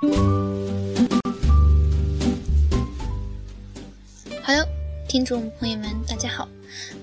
[0.00, 0.06] 好
[4.54, 4.66] 哟
[5.06, 6.48] 听众朋友们，大家好，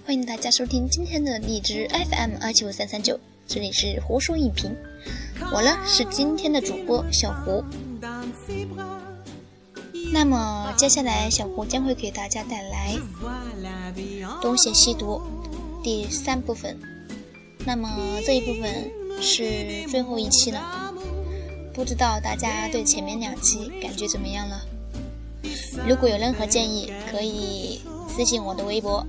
[0.04, 4.75] 欢迎大家收听今天的荔枝 FM 二七五三三九，这里是胡说影评，
[5.54, 7.63] 我呢是今天的主播小胡。
[10.11, 12.95] 那么接下来小胡将会给大家带来
[14.41, 15.21] 《东邪西毒》
[15.83, 16.75] 第三部分。
[17.63, 17.88] 那么
[18.25, 18.89] 这一部分
[19.21, 20.77] 是最后一期了，
[21.77, 24.59] 不知道大家对前面两期感觉怎么样了？
[25.88, 29.05] 如果有任何建议，可以私信我的微博，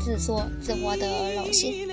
[0.00, 1.88] 自说自话的老谢。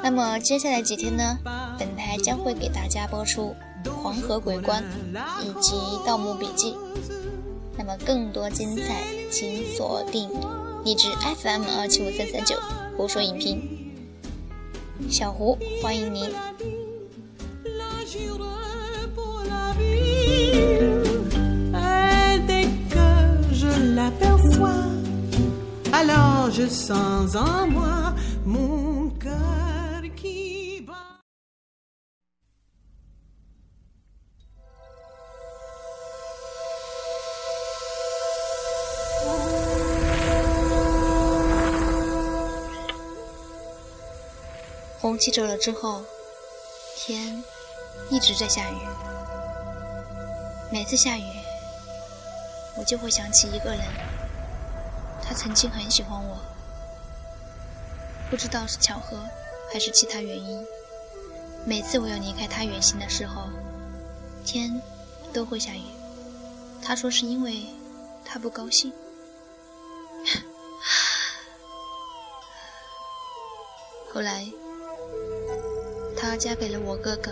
[0.00, 1.38] 那么接下来几天呢，
[1.76, 3.52] 本台将会给大家播出
[3.90, 4.80] 《黄河鬼关》
[5.42, 5.72] 以及
[6.06, 6.70] 《盗墓笔记》。
[7.76, 10.30] 那么更多精彩，请锁定
[10.84, 11.08] 荔枝
[11.42, 12.54] FM 二七五三三九。
[12.96, 13.60] 胡说影评，
[15.10, 16.30] 小胡欢迎您。
[44.98, 46.02] 红旗走了之后，
[46.96, 47.42] 天
[48.10, 49.05] 一直在下雨。
[50.70, 51.22] 每次下雨，
[52.76, 53.80] 我就会想起一个人，
[55.22, 56.38] 他曾经很喜欢我。
[58.28, 59.16] 不知道是巧合
[59.72, 60.66] 还是其他原因，
[61.64, 63.48] 每次我要离开他远行的时候，
[64.44, 64.82] 天
[65.32, 65.82] 都会下雨。
[66.82, 67.66] 他说是因为
[68.24, 68.92] 他不高兴。
[74.12, 74.46] 后来。
[76.18, 77.30] 她嫁给了我哥哥。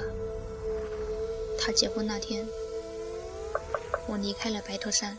[1.59, 2.47] 她结婚那天，
[4.07, 5.19] 我离开了白头山。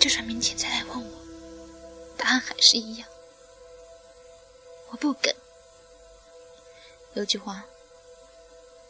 [0.00, 1.10] 就算明天再来问我，
[2.16, 3.06] 答案还是一样。
[4.90, 5.34] 我不梗。
[7.14, 7.64] 有句话，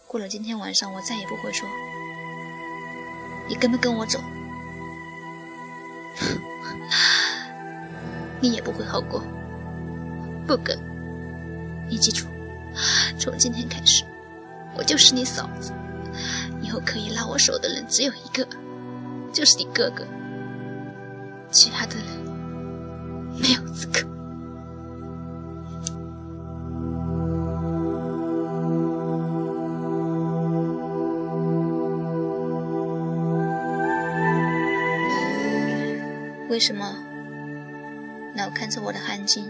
[0.06, 1.68] 过了今天晚上，我再也不会说。
[3.48, 4.20] 你跟不跟我走，
[8.40, 9.22] 你也不会好过。
[10.46, 10.78] 不跟，
[11.88, 12.26] 你记住，
[13.18, 14.04] 从今天开始，
[14.76, 15.72] 我就是你嫂子。
[16.60, 18.46] 以后可以拉我手的人只有一个，
[19.32, 20.04] 就是你哥哥。
[21.50, 22.04] 其他的人
[23.40, 24.06] 没有资格。
[36.50, 36.97] 为什么
[38.48, 39.44] 老看着我的汗巾？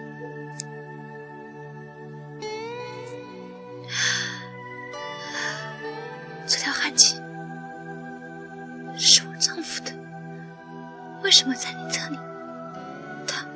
[6.44, 7.14] 这条汗巾
[8.98, 9.92] 是我丈夫的，
[11.22, 12.18] 为什么在你这里？
[13.24, 13.46] 他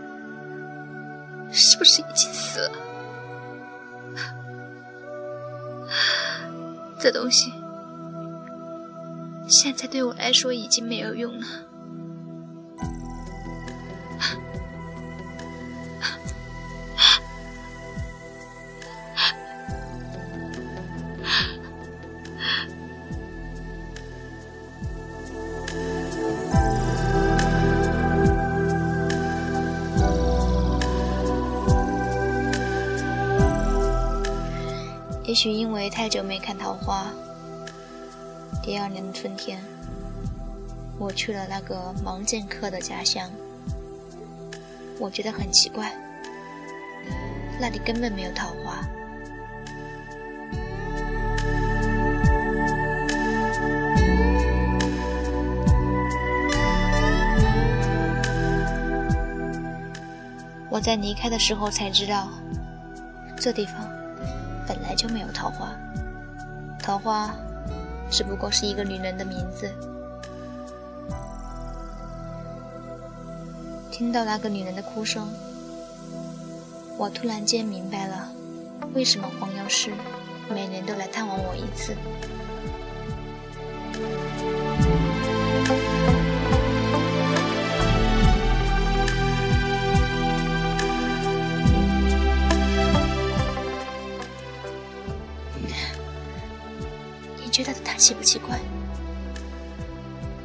[1.50, 2.78] 是不是已经死了？
[7.00, 7.52] 这东西
[9.48, 11.46] 现在对我来说已经没有用了。
[35.32, 37.06] 也许因为太久没看桃花，
[38.62, 39.58] 第二年的春天，
[40.98, 43.30] 我去了那个盲剑客的家乡。
[45.00, 45.90] 我觉得很奇怪，
[47.58, 48.84] 那里根本没有桃花。
[60.68, 62.28] 我在离开的时候才知道，
[63.40, 63.91] 这地方。
[64.92, 65.74] 来就没有桃花，
[66.78, 67.34] 桃花
[68.10, 69.72] 只不过是一个女人的名字。
[73.90, 75.26] 听到那个女人的哭声，
[76.98, 78.28] 我突然间明白了，
[78.92, 79.90] 为什么黄药师
[80.50, 81.96] 每年都来探望我一次。
[98.02, 98.58] 奇不奇怪？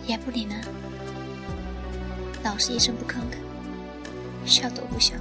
[0.05, 0.53] 也不理呢？
[2.43, 3.37] 老是一声不吭的，
[4.45, 5.15] 笑都不笑。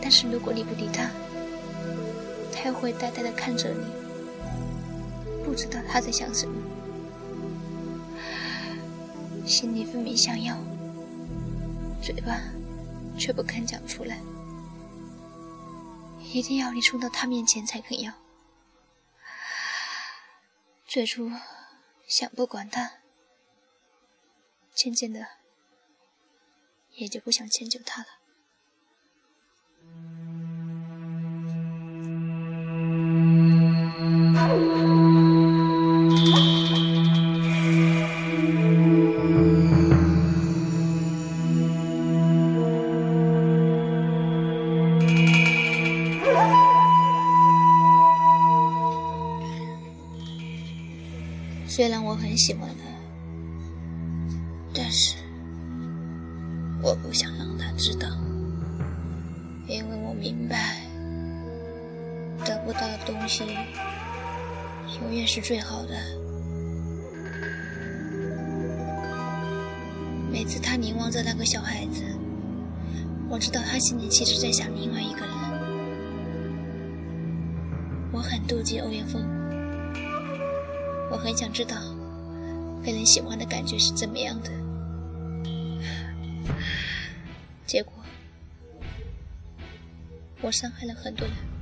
[0.00, 1.10] 但是如果你不理他，
[2.50, 3.84] 他又会呆呆的看着你，
[5.44, 6.54] 不知道他在想什么，
[9.44, 10.56] 心里分明想要，
[12.00, 12.40] 嘴巴
[13.18, 14.20] 却不肯讲出来，
[16.32, 18.10] 一定要你冲到他面前才肯要。
[20.94, 21.28] 最初
[22.06, 23.00] 想不管他，
[24.72, 25.26] 渐渐的
[26.92, 28.08] 也就不想迁就他了。
[73.64, 75.34] 他心里其实在想另外一个人。
[78.12, 79.22] 我很妒忌欧阳锋。
[81.10, 81.76] 我很想知道
[82.84, 84.50] 被人喜欢的感觉是怎么样的，
[87.66, 87.92] 结果
[90.40, 91.53] 我伤害了很多人。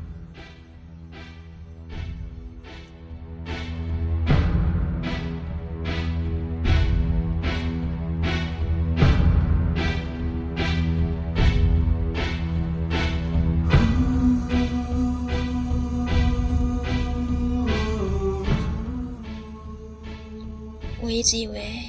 [21.04, 21.82] 我一直以为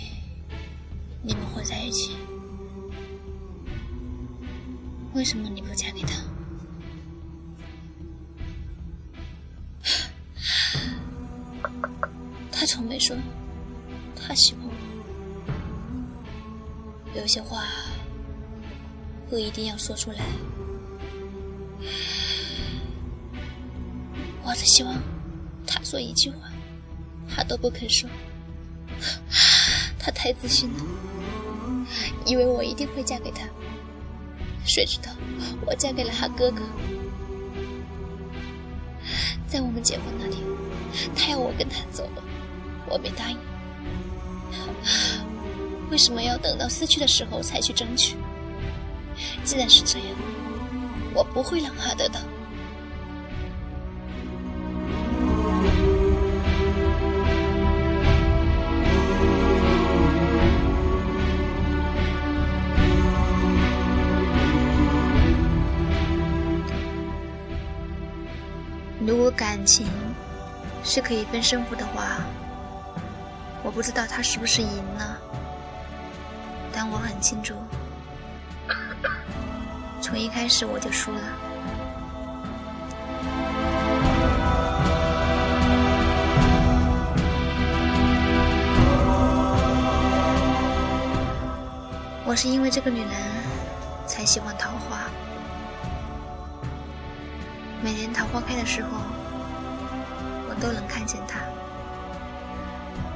[1.21, 2.13] 你们会在一起，
[5.13, 6.09] 为什么你不嫁给他？
[12.51, 13.15] 他从没说
[14.15, 14.73] 他喜欢我，
[17.15, 17.67] 有些话
[19.29, 20.25] 不一定要说出来。
[24.43, 24.99] 我只希望
[25.67, 26.49] 他说一句话，
[27.29, 28.09] 他都不肯说。
[30.03, 30.83] 他太自信了，
[32.25, 33.47] 以为我一定会嫁给他。
[34.65, 35.09] 谁知道
[35.65, 36.61] 我嫁给了他哥哥。
[39.47, 40.43] 在我们结婚那天，
[41.15, 42.09] 他要我跟他走，
[42.89, 43.37] 我没答应。
[45.89, 48.17] 为什么要等到失去的时候才去争取？
[49.45, 50.07] 既然是这样，
[51.13, 52.19] 我不会让他得到。
[69.13, 69.85] 如果感情
[70.83, 72.23] 是可以分胜负的话，
[73.61, 75.17] 我不知道他是不是赢了，
[76.71, 77.53] 但我很清楚，
[80.01, 81.21] 从一开始我就输了。
[92.25, 93.11] 我是因为这个女人
[94.07, 94.52] 才喜欢
[97.83, 98.89] 每年桃花开的时候，
[100.47, 101.39] 我都能看见他。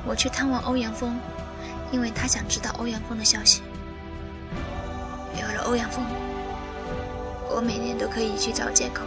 [0.05, 1.17] 我去探望欧阳锋，
[1.89, 3.61] 因为他想知道欧阳锋的消息。
[5.39, 6.03] 有了欧阳锋，
[7.49, 9.03] 我每年都可以去找借口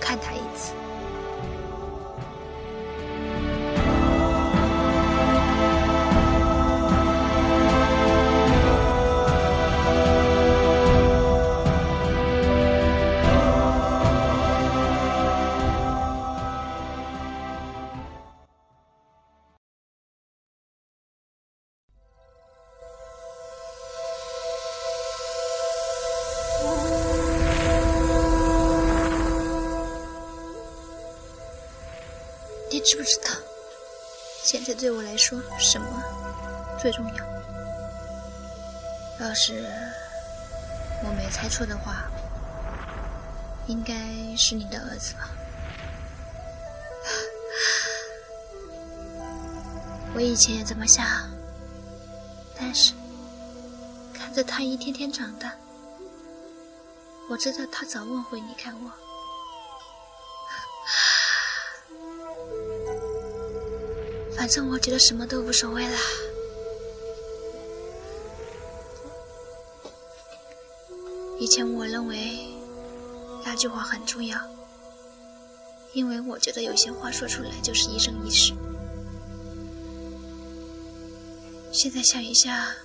[0.00, 0.72] 看他一次。
[35.28, 36.02] 说什么
[36.80, 37.16] 最重要？
[39.20, 39.62] 要是
[41.04, 42.04] 我没猜错的话，
[43.66, 43.94] 应该
[44.38, 45.28] 是你的儿子吧？
[50.16, 51.04] 我以前也这么想，
[52.58, 52.94] 但是
[54.14, 55.52] 看着他一天天长大，
[57.28, 58.90] 我知道他早晚会离开我。
[64.38, 65.98] 反正我觉得什么都无所谓啦
[71.40, 72.54] 以前我认为
[73.44, 74.38] 那句话很重要
[75.92, 78.54] 因为我觉得有些话说出来就是一生一世。
[81.72, 82.76] 现在想一下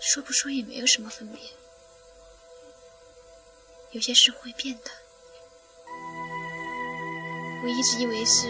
[0.00, 1.40] 说不说也没有什么分别
[3.92, 4.90] 有些事会变的。
[7.62, 8.46] 我一直以为是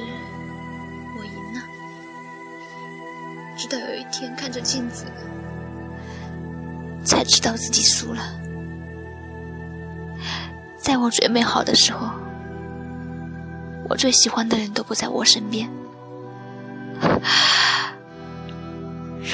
[3.59, 5.05] 直到有一天看着镜子，
[7.05, 8.23] 才知道自己输了。
[10.79, 12.09] 在我最美好的时候，
[13.89, 15.69] 我最喜欢的人都不在我身边。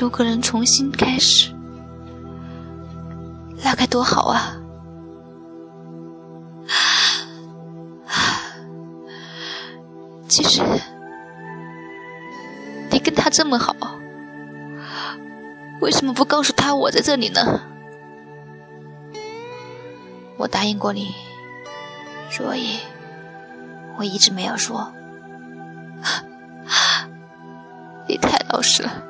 [0.01, 1.55] 如果能重新开始，
[3.63, 4.57] 那该多好啊！
[10.29, 10.63] 其实，
[12.91, 13.77] 你跟他这么好，
[15.85, 17.61] 为什么不告诉他我在这里呢？
[20.39, 21.15] 我答应过你，
[22.31, 22.79] 所以
[23.99, 24.91] 我一直没有说。
[28.09, 29.05] 你太老实了。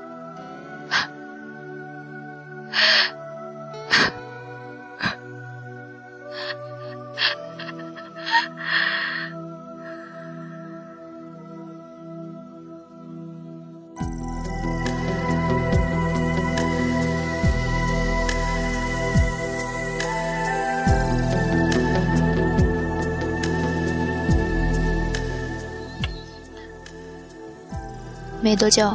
[28.54, 28.88] 没多久，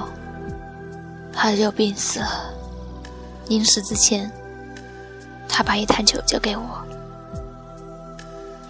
[1.33, 2.49] 他就病死了。
[3.49, 4.31] 临死之前，
[5.49, 6.63] 他把一坛酒交给我，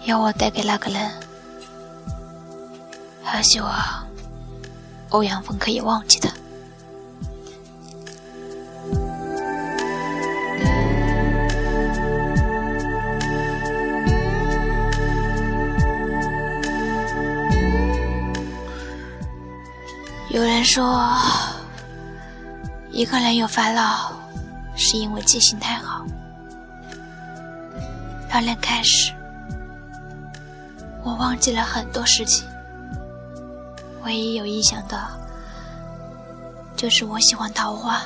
[0.04, 1.08] 要我带给那个人，
[3.24, 3.72] 他希望
[5.10, 6.28] 欧阳锋可以忘记他。
[20.72, 21.18] 说，
[22.92, 24.12] 一个人有烦恼，
[24.76, 26.04] 是因为记性太好。
[28.32, 29.12] 热恋开始，
[31.02, 32.46] 我忘记了很多事情，
[34.04, 34.96] 唯一有印象的，
[36.76, 38.00] 就是我喜欢桃花。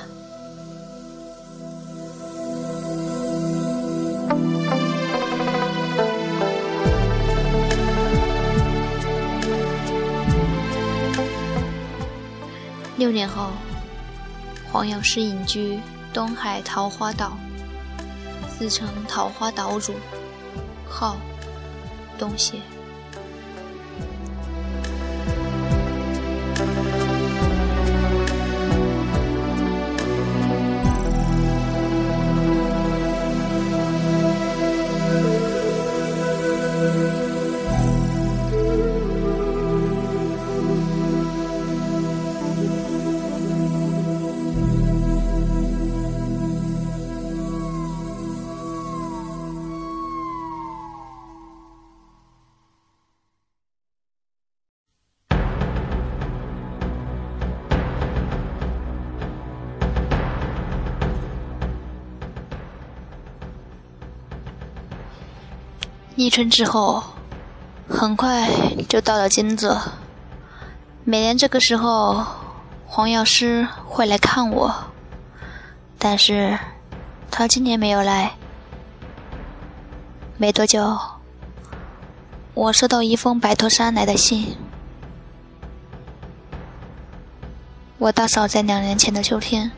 [13.04, 13.50] 六年后，
[14.73, 15.78] 黄药师隐居
[16.11, 17.37] 东海桃花岛，
[18.58, 19.92] 自称桃花岛主，
[20.88, 21.18] 号
[22.18, 22.62] 东邪。
[66.16, 67.02] 立春之后，
[67.88, 68.49] 很快
[68.88, 69.76] 就到了惊蛰。
[71.02, 72.25] 每年这个时候，
[72.87, 74.73] 黄药师会来看我，
[75.99, 76.56] 但是
[77.33, 78.33] 他今年没有来。
[80.37, 80.97] 没多久，
[82.54, 84.56] 我收到一封白头山来的信。
[87.99, 89.73] 我大嫂在两年前的秋天，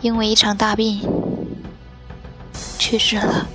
[0.00, 1.02] 因为一场大病
[2.78, 3.46] 去世了。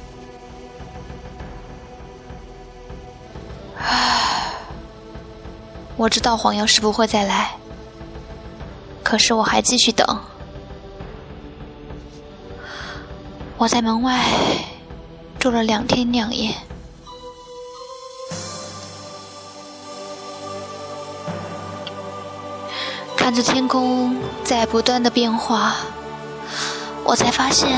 [5.98, 7.52] 我知道黄药师不会再来，
[9.04, 10.20] 可是我还继续等。
[13.58, 14.26] 我在门外
[15.38, 16.56] 住了两天两夜，
[23.16, 25.76] 看着天空在不断的变化，
[27.04, 27.70] 我才发现，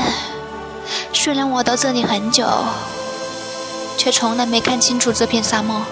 [1.12, 2.48] 虽然我到这里很久，
[3.98, 5.82] 却从来没看清楚这片沙漠。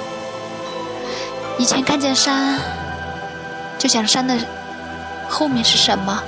[1.62, 2.58] 以前看见山，
[3.78, 4.36] 就想山的
[5.28, 6.20] 后面是什么。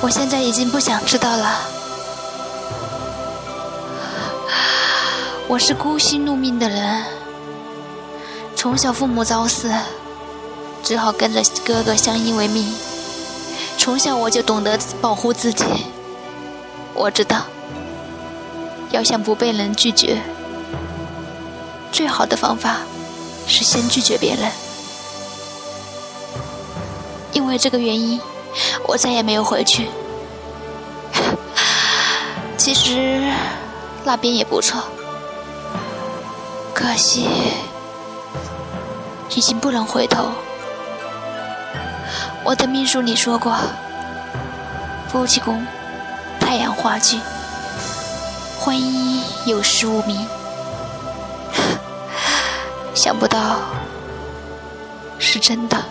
[0.00, 1.60] 我现在已经不想知道了。
[5.46, 7.04] 我是孤心怒命的人，
[8.56, 9.72] 从小父母早死，
[10.82, 12.74] 只好跟着哥哥相依为命。
[13.78, 15.64] 从小我就懂得保护自己，
[16.94, 17.42] 我知道，
[18.90, 20.20] 要想不被人拒绝，
[21.92, 22.78] 最好的方法
[23.46, 24.50] 是先拒绝别人。
[27.32, 28.20] 因为这个原因，
[28.88, 29.88] 我再也没有回去。
[32.56, 33.30] 其实
[34.04, 34.82] 那边也不错，
[36.74, 37.28] 可惜
[39.34, 40.30] 已经不能回头。
[42.44, 43.56] 我的命书里说过，
[45.08, 45.64] 夫妻宫。
[46.38, 47.18] 太阳化忌，
[48.58, 50.28] 婚姻有失无名，
[52.94, 53.60] 想不到
[55.18, 55.82] 是真的。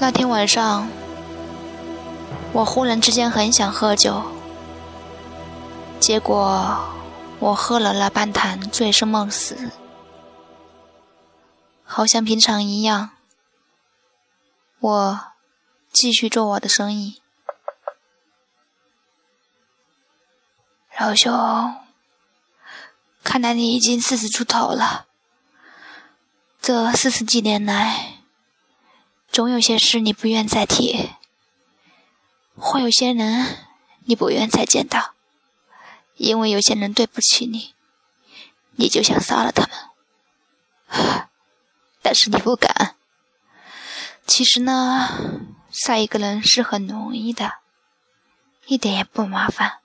[0.00, 0.88] 那天晚上，
[2.52, 4.22] 我忽然之间很想喝酒，
[5.98, 6.78] 结果。
[7.40, 9.70] 我喝了那半坛，醉生梦死，
[11.84, 13.10] 好像平常一样。
[14.80, 15.32] 我
[15.92, 17.20] 继续做我的生意。
[21.00, 21.32] 老兄，
[23.24, 25.06] 看来你已经四十出头了。
[26.60, 28.22] 这四十几年来，
[29.32, 31.10] 总有些事你不愿再提，
[32.56, 33.66] 或有些人
[34.04, 35.14] 你不愿再见到。
[36.14, 37.74] 因为有些人对不起你，
[38.76, 41.28] 你就想杀了他们，
[42.02, 42.97] 但是你不敢。
[44.28, 45.08] 其实呢，
[45.70, 47.54] 杀一个人是很容易的，
[48.66, 49.78] 一点也不麻烦。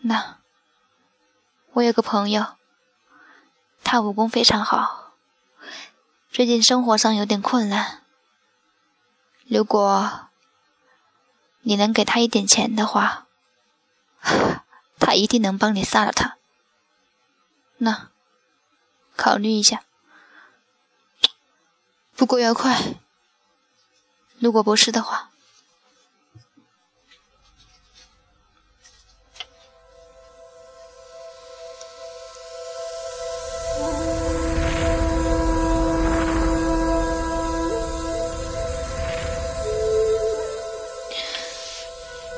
[0.00, 0.36] 那，
[1.72, 2.56] 我有个朋友，
[3.82, 5.14] 他武功非常好，
[6.30, 8.02] 最近生活上有点困难。
[9.46, 10.28] 如果
[11.62, 13.26] 你能给他一点钱的话。
[15.00, 16.38] 他一定能帮你杀了他。
[17.78, 18.10] 那，
[19.16, 19.82] 考虑一下。
[22.16, 22.94] 不过要快。
[24.44, 25.30] 如果不是的话，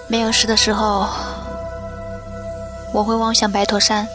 [0.07, 1.09] 没有事的时候。
[2.95, 4.07] 我会望向白驼山。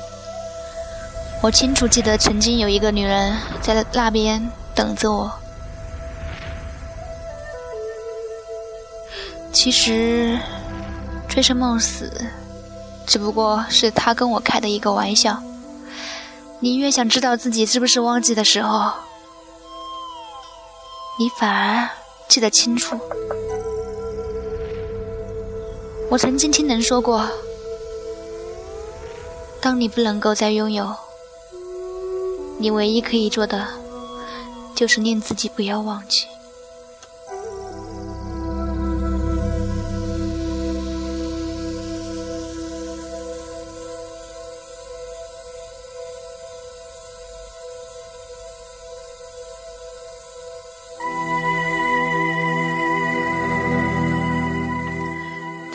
[1.43, 5.40] 我清楚记得，曾经有一个女人在那边等着我。
[9.53, 10.39] 其实，
[11.29, 12.11] 醉生梦死，
[13.05, 15.41] 只不过是他跟我开的一个玩笑。
[16.59, 18.91] 你越想知道自己是不是忘记的时候，
[21.19, 21.89] 你反而
[22.27, 22.99] 记得清楚。
[26.09, 27.27] 我曾经听人说过。
[29.61, 30.95] 当你不能够再拥有，
[32.57, 33.67] 你唯一可以做的，
[34.73, 36.25] 就是令自己不要忘记。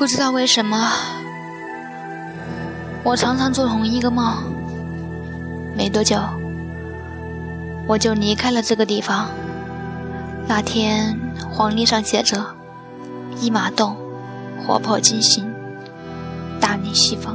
[0.06, 0.88] 不知道为什么。
[3.02, 4.36] 我常常做同一个梦，
[5.76, 6.16] 没多久，
[7.88, 9.26] 我就离开了这个地方。
[10.46, 11.18] 那天
[11.50, 12.40] 黄历上写着
[13.42, 13.96] “一马洞，
[14.64, 15.52] 活魄惊心，
[16.60, 17.34] 大逆西方”。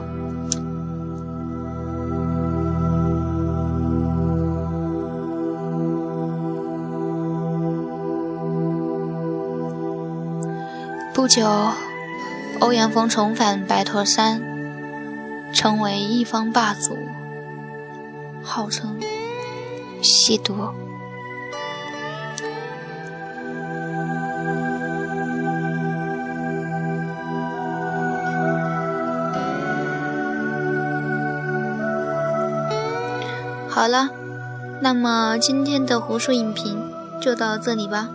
[11.13, 11.45] 不久，
[12.61, 14.41] 欧阳锋重返白驼山。
[15.53, 16.97] 成为一方霸主，
[18.41, 18.97] 号称
[20.01, 20.55] 西毒。
[33.67, 34.09] 好了，
[34.79, 38.07] 那么今天的胡说影评就到这里吧。